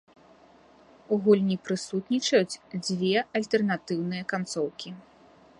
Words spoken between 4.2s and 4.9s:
канцоўкі.